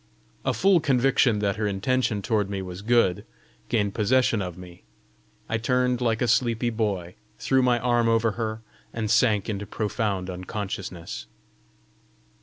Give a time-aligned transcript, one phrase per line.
[0.43, 3.23] A full conviction that her intention toward me was good,
[3.69, 4.81] gained possession of me.
[5.47, 8.61] I turned like a sleepy boy, threw my arm over her,
[8.93, 11.27] and sank into profound unconsciousness.